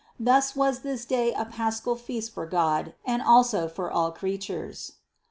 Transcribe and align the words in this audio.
Thus 0.19 0.55
was 0.55 0.79
this 0.79 1.05
day 1.05 1.31
a 1.31 1.45
paschal 1.45 1.95
feast 1.95 2.33
for 2.33 2.47
God 2.47 2.95
and 3.05 3.21
also 3.21 3.67
for 3.67 3.91
all 3.91 4.11
creatures. 4.11 4.93
221. 4.97 4.99